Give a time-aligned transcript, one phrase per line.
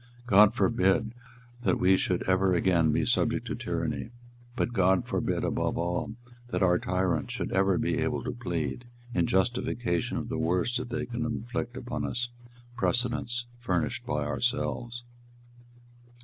[0.25, 1.13] God forbid
[1.61, 4.09] that we should ever again be subject to tyranny!
[4.55, 6.15] But God forbid, above all,
[6.47, 10.89] that our tyrants should ever be able to plead, in justification of the worst that
[10.89, 12.29] they can inflict upon us,
[12.75, 15.03] precedents furnished by ourselves!"